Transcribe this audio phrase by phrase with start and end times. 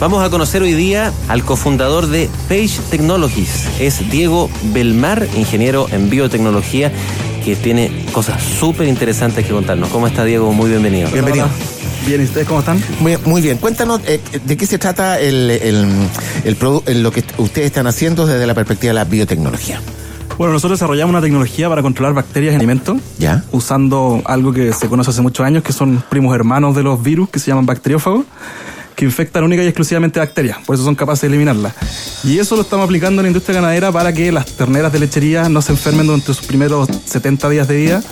[0.00, 3.66] Vamos a conocer hoy día al cofundador de Page Technologies.
[3.80, 6.92] Es Diego Belmar, ingeniero en biotecnología,
[7.44, 9.88] que tiene cosas súper interesantes que contarnos.
[9.88, 10.52] ¿Cómo está Diego?
[10.52, 11.10] Muy bienvenido.
[11.10, 11.48] Bienvenido.
[12.06, 12.80] Bien, ¿y ustedes cómo están?
[13.00, 13.58] Muy, bien.
[13.58, 18.54] Cuéntanos eh, de qué se trata el, el, lo que ustedes están haciendo desde la
[18.54, 19.80] perspectiva de la biotecnología.
[20.38, 22.98] Bueno, nosotros desarrollamos una tecnología para controlar bacterias en alimentos.
[23.18, 23.42] ¿Ya?
[23.50, 27.28] Usando algo que se conoce hace muchos años, que son primos hermanos de los virus,
[27.30, 28.26] que se llaman bacteriófagos
[28.98, 31.72] que infectan única y exclusivamente bacterias, por eso son capaces de eliminarlas.
[32.24, 35.48] Y eso lo estamos aplicando en la industria ganadera para que las terneras de lechería
[35.48, 38.02] no se enfermen durante sus primeros 70 días de vida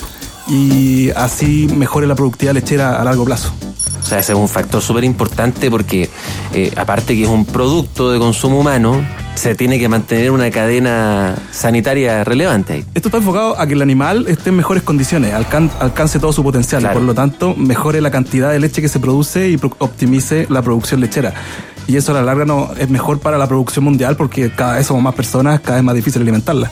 [0.47, 3.53] y así mejore la productividad lechera a largo plazo.
[4.01, 6.09] O sea, ese es un factor súper importante porque
[6.55, 9.05] eh, aparte que es un producto de consumo humano,
[9.37, 12.85] se tiene que mantener una cadena sanitaria relevante.
[12.95, 16.83] Esto está enfocado a que el animal esté en mejores condiciones, alcance todo su potencial
[16.83, 20.63] y por lo tanto mejore la cantidad de leche que se produce y optimice la
[20.63, 21.35] producción lechera
[21.87, 24.87] y eso a la larga no es mejor para la producción mundial porque cada vez
[24.87, 26.71] somos más personas, cada vez más difícil alimentarla.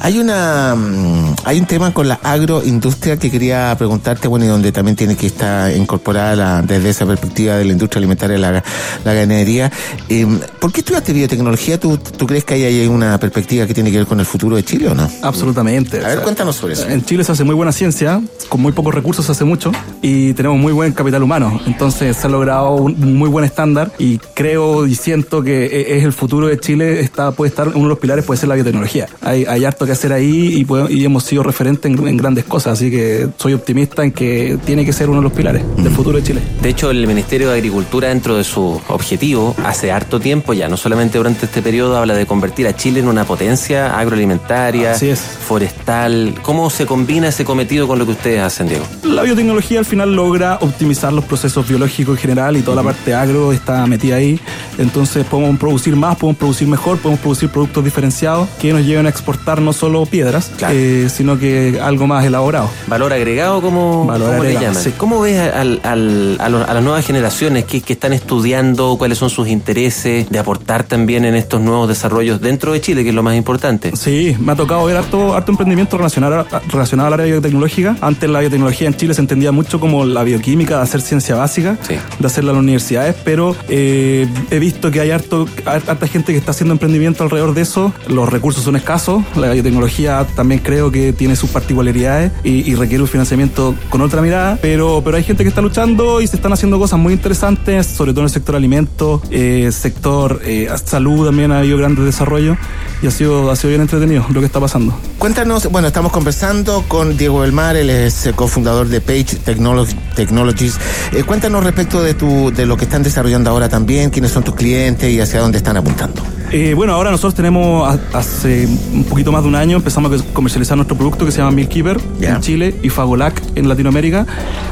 [0.00, 4.72] Hay una mm, hay un tema con la agroindustria que quería preguntarte, bueno, y donde
[4.72, 8.64] también tiene que estar incorporada desde esa perspectiva de la industria alimentaria la,
[9.04, 9.70] la ganadería.
[10.08, 11.78] Em, ¿Por qué estudiaste biotecnología?
[11.78, 14.64] ¿Tú, ¿Tú crees que hay una perspectiva que tiene que ver con el futuro de
[14.64, 15.08] Chile o no?
[15.22, 16.04] Absolutamente.
[16.04, 16.88] A ver, cuéntanos sobre eso.
[16.88, 19.72] En Chile se hace muy buena ciencia, con muy pocos recursos se hace mucho
[20.02, 21.60] y tenemos muy buen capital humano.
[21.66, 25.98] Entonces se ha logrado un muy buen estándar y creo creo y siento que e-,
[25.98, 28.54] es el futuro de Chile, está, puede estar, uno de los pilares puede ser la
[28.54, 29.06] biotecnología.
[29.20, 33.28] Hay, hay harto que hacer ahí y, hemos sido referentes en, grandes cosas, así que
[33.36, 36.40] soy optimista en que tiene que ser uno de los pilares del futuro de Chile.
[36.62, 40.76] De hecho, el Ministerio de Agricultura, dentro de su objetivo, hace harto tiempo ya, no
[40.76, 46.34] solamente durante este periodo, habla de convertir a Chile en una potencia agroalimentaria, forestal.
[46.42, 48.84] ¿Cómo se combina ese cometido con lo que ustedes hacen, Diego?
[49.02, 53.14] La biotecnología al final logra optimizar los procesos biológicos en general y toda la parte
[53.14, 54.37] agro está metida ahí
[54.78, 59.08] entonces podemos producir más, podemos producir mejor, podemos producir productos diferenciados que nos lleven a
[59.08, 62.70] exportar no solo piedras, eh, sino que algo más elaborado.
[62.86, 64.82] Valor agregado, como Valor le llaman?
[64.96, 70.84] ¿Cómo ves a las nuevas generaciones que, están estudiando, cuáles son sus intereses de aportar
[70.84, 73.96] también en estos nuevos desarrollos dentro de Chile, que es lo más importante?
[73.96, 77.96] Sí, me ha tocado ver harto, harto emprendimiento relacionado, relacionado al área biotecnológica.
[78.00, 81.76] Antes la biotecnología en Chile se entendía mucho como la bioquímica, de hacer ciencia básica,
[82.18, 86.52] de hacerla en las universidades, pero eh, he visto que hay harta gente que está
[86.52, 87.92] haciendo emprendimiento alrededor de eso.
[88.08, 89.22] Los recursos son escasos.
[89.36, 94.58] La biotecnología también creo que tiene sus particularidades y, requiere un financiamiento con otra mirada.
[94.62, 98.12] Pero, pero hay gente que está luchando y se están haciendo cosas muy interesantes, sobre
[98.12, 102.56] todo en el sector alimentos, eh, sector eh, salud también ha habido grandes desarrollos
[103.02, 104.98] y ha sido, ha sido bien entretenido lo que está pasando.
[105.18, 110.78] Cuéntanos, bueno, estamos conversando con Diego Belmar, él es cofundador de Page Technologies.
[111.12, 114.54] Eh, cuéntanos respecto de, tu, de lo que están desarrollando ahora también, quiénes son tus
[114.54, 116.22] clientes y hacia dónde están apuntando.
[116.50, 120.78] Eh, bueno, ahora nosotros tenemos hace un poquito más de un año empezamos a comercializar
[120.78, 124.26] nuestro producto que se llama Milkeeper en Chile y Fagolac en Latinoamérica.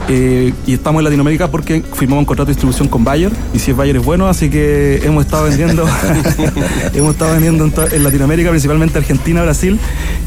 [0.09, 3.72] Eh, y estamos en Latinoamérica porque firmamos un contrato de distribución con Bayer y si
[3.72, 5.84] es Bayer es bueno, así que hemos estado vendiendo
[6.94, 9.78] hemos estado vendiendo en, Latinoamérica, principalmente Argentina, Brasil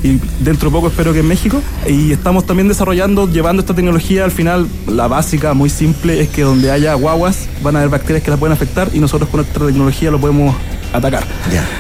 [0.03, 1.61] y dentro de poco espero que en México.
[1.87, 6.43] Y estamos también desarrollando, llevando esta tecnología al final, la básica, muy simple, es que
[6.43, 9.65] donde haya guaguas van a haber bacterias que las pueden afectar y nosotros con nuestra
[9.65, 10.55] tecnología lo podemos
[10.93, 11.23] atacar.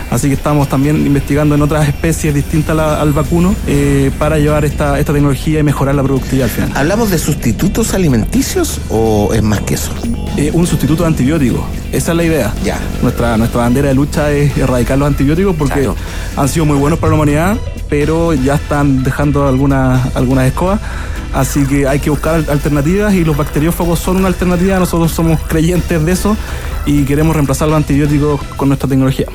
[0.09, 4.99] Así que estamos también investigando en otras especies distintas al, vacuno eh, para llevar esta,
[4.99, 6.71] esta tecnología y mejorar la productividad al final.
[6.75, 9.91] ¿Hablamos de sustitutos alimenticios o es más que eso?
[10.37, 11.61] Eh, un sustituto de antibióticos.
[11.91, 12.53] Esa es la idea.
[12.63, 12.79] Ya.
[13.01, 15.89] Nuestra, nuestra bandera de lucha es erradicar los antibióticos porque
[16.35, 17.57] han sido muy buenos para la humanidad,
[17.89, 20.79] pero ya están dejando algunas, algunas escobas.
[21.33, 24.79] Así que hay que buscar alternativas y los bacteriófagos son una alternativa.
[24.79, 26.37] Nosotros somos creyentes de eso
[26.85, 29.27] y queremos reemplazar los antibióticos con nuestra tecnología.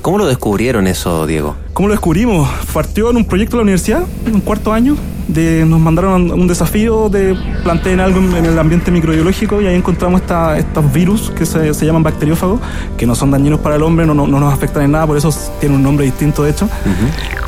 [0.00, 1.56] ¿Cómo lo descubrieron eso, Diego?
[1.72, 2.48] ¿Cómo lo descubrimos?
[2.72, 4.96] Partió en un proyecto de la universidad, en un cuarto año.
[5.28, 10.20] De, nos mandaron un desafío de planteen algo en, el ambiente microbiológico y ahí encontramos
[10.20, 12.60] esta, estos virus que se, se, llaman bacteriófagos,
[12.98, 15.32] que no son dañinos para el hombre, no, no, nos afectan en nada, por eso
[15.60, 16.68] tienen un nombre distinto de hecho.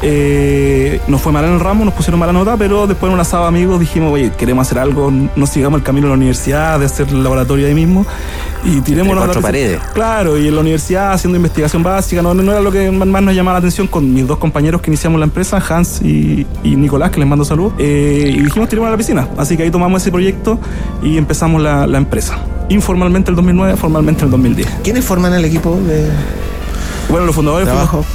[0.03, 3.21] Eh, nos fue mal en el ramo, nos pusieron mala nota, pero después en un
[3.21, 6.87] asado amigos dijimos, oye, queremos hacer algo, no sigamos el camino de la universidad, de
[6.87, 8.07] hacer el laboratorio ahí mismo
[8.65, 9.81] y tiremos cuatro paredes.
[9.93, 13.35] Claro, y en la universidad haciendo investigación básica, no, no era lo que más nos
[13.35, 17.21] llamaba la atención con mis dos compañeros que iniciamos la empresa, Hans y, Nicolás, que
[17.21, 19.29] les mando salud, eh, y dijimos tiremos a la piscina.
[19.37, 20.59] Así que ahí tomamos ese proyecto
[21.03, 22.39] y empezamos la, la empresa.
[22.69, 24.69] Informalmente el 2009, formalmente el 2010.
[24.83, 26.11] ¿Quiénes forman el equipo de...?
[27.11, 27.69] Bueno, los fundadores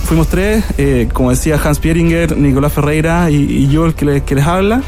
[0.06, 4.82] fuimos, tres, eh, como decía Hans Pieringer, Nicolás Ferreira y, yo el que les habla.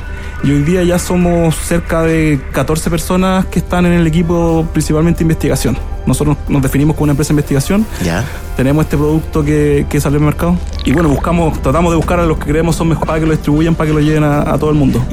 [0.44, 5.20] Y hoy día ya somos cerca de 14 personas que están en el equipo principalmente
[5.20, 5.78] de investigación.
[6.08, 7.86] Nosotros nos definimos como una empresa de investigación.
[8.04, 8.26] Ya.
[8.58, 10.58] Tenemos este producto que, que salió al mercado.
[10.84, 13.34] Y bueno, buscamos, tratamos de buscar a los que creemos son mejores para que lo
[13.34, 15.06] distribuyan, para que lo lleven a, todo el mundo.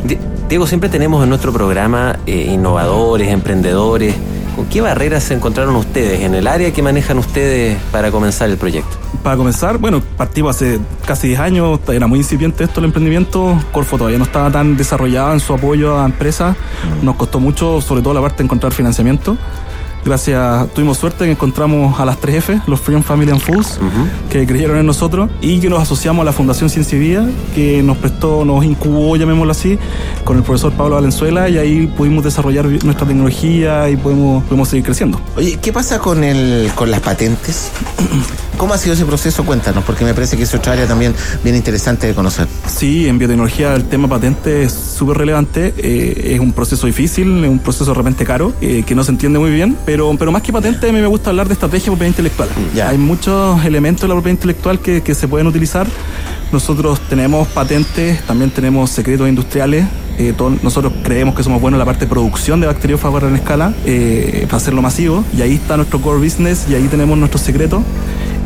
[0.48, 4.14] Diego, siempre tenemos en nuestro programa eh, innovadores, emprendedores
[4.58, 8.56] ¿Con qué barreras se encontraron ustedes en el área que manejan ustedes para comenzar el
[8.56, 8.98] proyecto?
[9.22, 13.98] Para comenzar, bueno, partimos hace casi 10 años, era muy incipiente esto el emprendimiento, Corfo
[13.98, 17.04] todavía no estaba tan desarrollado en su apoyo a empresas, mm.
[17.04, 19.36] nos costó mucho, sobre todo la parte de encontrar financiamiento
[20.08, 23.78] gracias, tuvimos suerte que encontramos a las 3F, los Freedom Family and Foods,
[24.30, 27.82] que creyeron en nosotros y que nos asociamos a la Fundación Ciencia y Vida, que
[27.82, 29.78] nos prestó, nos incubó, llamémoslo así,
[30.24, 34.84] con el profesor Pablo Valenzuela y ahí pudimos desarrollar nuestra tecnología y podemos, podemos seguir
[34.84, 35.20] creciendo.
[35.36, 37.70] Oye, ¿qué pasa con, el, con las patentes?
[38.58, 39.44] ¿Cómo ha sido ese proceso?
[39.44, 41.14] Cuéntanos, porque me parece que es otra área también
[41.44, 42.48] bien interesante de conocer.
[42.66, 45.72] Sí, en biotecnología el tema patente es súper relevante.
[45.78, 49.12] Eh, es un proceso difícil, es un proceso de repente caro, eh, que no se
[49.12, 51.86] entiende muy bien, pero, pero más que patente a mí me gusta hablar de estrategia
[51.86, 52.48] de propiedad intelectual.
[52.86, 55.86] Hay muchos elementos de la propiedad intelectual que, que se pueden utilizar.
[56.52, 59.86] Nosotros tenemos patentes, también tenemos secretos industriales.
[60.18, 63.36] Eh, nosotros creemos que somos buenos en la parte de producción de bacteriófagos a gran
[63.36, 65.24] escala eh, para hacerlo masivo.
[65.36, 67.82] Y ahí está nuestro core business y ahí tenemos nuestros secretos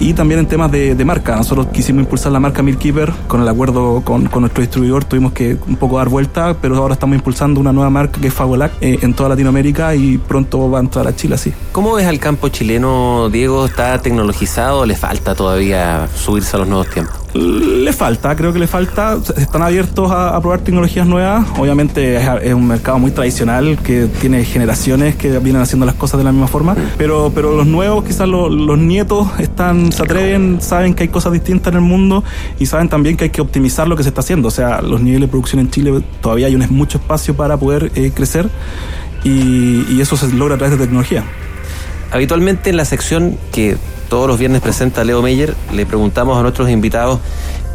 [0.02, 1.36] y también en temas de, marca.
[1.36, 5.76] Nosotros quisimos impulsar la marca Milkeeper con el acuerdo con, nuestro distribuidor, tuvimos que un
[5.76, 9.14] poco dar vuelta, pero ahora estamos impulsando una nueva marca que es Fagolac eh, en
[9.14, 11.52] toda Latinoamérica y pronto va a entrar a Chile así.
[11.70, 13.66] ¿Cómo ves al campo chileno, Diego?
[13.66, 17.21] ¿Está tecnologizado o le falta todavía subirse a los nuevos tiempos?
[17.34, 19.18] Le falta, creo que le falta.
[19.36, 21.46] Están abiertos a, probar tecnologías nuevas.
[21.58, 26.24] Obviamente es, un mercado muy tradicional que tiene generaciones que vienen haciendo las cosas de
[26.24, 26.76] la misma forma.
[26.98, 31.72] Pero, pero los nuevos, quizás los nietos, están, se atreven, saben que hay cosas distintas
[31.72, 32.22] en el mundo
[32.58, 34.48] y saben también que hay que optimizar lo que se está haciendo.
[34.48, 37.92] O sea, los niveles de producción en Chile todavía hay un, mucho espacio para poder
[37.94, 38.50] eh, crecer
[39.24, 41.24] y, y eso se logra a través de tecnología.
[42.10, 43.78] Habitualmente en la sección que
[44.12, 47.18] todos los viernes presenta Leo Meyer, le preguntamos a nuestros invitados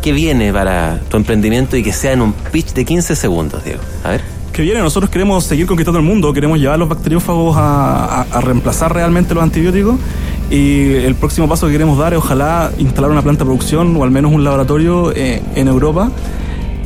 [0.03, 3.81] qué viene para tu emprendimiento y que sea en un pitch de 15 segundos, Diego.
[4.03, 4.21] A ver.
[4.53, 4.81] ¿Qué viene?
[4.81, 9.95] Nosotros queremos seguir conquistando el mundo, queremos llevar los bacteriófagos a, reemplazar realmente los antibióticos
[10.51, 14.03] y el próximo paso que queremos dar es ojalá instalar una planta de producción o
[14.03, 16.11] al menos un laboratorio eh, en Europa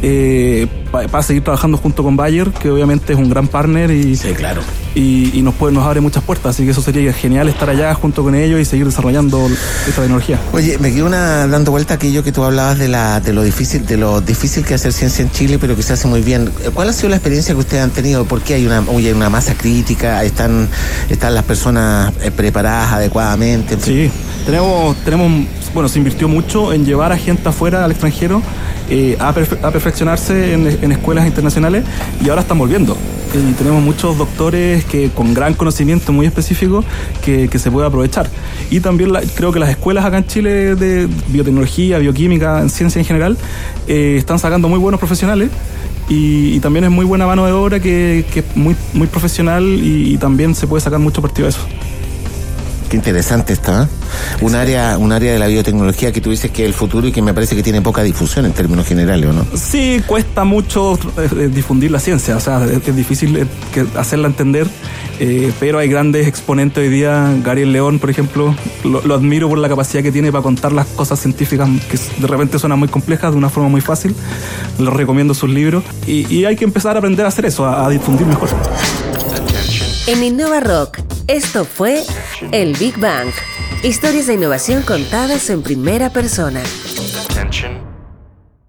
[0.02, 4.34] eh, para seguir trabajando junto con Bayer, que obviamente es un gran partner y, sí,
[4.34, 4.62] claro.
[4.96, 6.56] y, nos, puede, nos abre muchas puertas.
[6.56, 9.48] Así que eso sería genial estar allá junto con ellos y seguir desarrollando
[9.88, 10.40] esta tecnología.
[10.54, 13.86] Oye, me quedo una, dando vuelta aquello que tú hablabas de, la, de lo difícil
[13.86, 16.52] de lo difícil que hacer ciencia en Chile, pero que se hace muy bien.
[16.74, 18.26] ¿Cuál ha sido la experiencia que ustedes han tenido?
[18.26, 20.24] ¿Por qué hay una, oye, una masa crítica?
[20.24, 20.68] ¿Están,
[21.10, 23.78] ¿Están las personas eh, preparadas adecuadamente?
[23.80, 24.10] Sí,
[24.46, 28.42] tenemos, tenemos, bueno, se invirtió mucho en llevar a gente afuera al extranjero
[28.90, 31.86] eh, a, perfeccionarse en, escuelas internacionales
[32.24, 32.98] y ahora están volviendo.
[33.34, 36.84] Y tenemos muchos doctores que con gran conocimiento muy específico
[37.24, 38.30] que, se puede aprovechar.
[38.70, 43.06] Y también creo que las escuelas acá en Chile de biotecnología, bioquímica, en ciencia en
[43.06, 43.38] general,
[43.88, 45.50] eh, están sacando muy buenos profesionales.
[46.10, 48.76] Y, también es muy buena mano de obra que, es muy,
[49.08, 51.62] profesional y también se puede sacar mucho partido de eso.
[52.92, 53.84] Qué interesante está.
[53.84, 53.88] ¿eh?
[54.42, 57.14] Un área, un área de la biotecnología que tú dices que es el futuro y
[57.14, 59.46] que me parece que tiene poca difusión en términos generales, ¿o no?
[59.56, 63.48] Sí, cuesta mucho eh, difundir la ciencia, o sea, es, difícil eh,
[63.96, 64.68] hacerla entender,
[65.58, 67.34] pero hay grandes exponentes hoy día.
[67.42, 71.18] Gary León, por ejemplo, lo, admiro por la capacidad que tiene para contar las cosas
[71.18, 74.14] científicas que de repente suenan muy complejas de una forma muy fácil.
[74.80, 77.90] Les recomiendo sus libros y, hay que empezar a aprender a hacer eso, a, a
[77.90, 78.50] difundir mejor.
[80.08, 82.04] En Innova Rock esto fue
[82.52, 83.30] El Big Bang.
[83.84, 86.62] Historias de innovación contadas en primera persona.